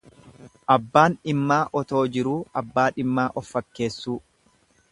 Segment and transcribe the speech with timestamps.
[0.75, 4.17] Abbaan dhimmaa otoo jiruu abbaa dhimmaa of fakkeessUu.